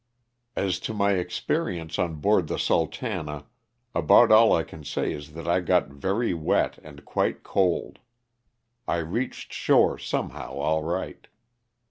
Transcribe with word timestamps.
As 0.55 0.79
to 0.79 0.95
my 0.95 1.11
experience 1.11 1.99
on 1.99 2.15
board 2.15 2.47
the 2.47 2.57
'* 2.57 2.57
Sultana," 2.71 3.45
about 3.93 4.31
all 4.31 4.51
I 4.51 4.63
can 4.63 4.83
say 4.83 5.13
is 5.13 5.33
that 5.33 5.47
I 5.47 5.59
got 5.59 5.89
very 5.89 6.33
wet 6.33 6.79
and 6.79 7.05
quite 7.05 7.43
cold. 7.43 7.99
I 8.87 8.97
reached 8.97 9.53
shore 9.53 9.99
somehow 9.99 10.53
all 10.53 10.81
right. 10.81 11.27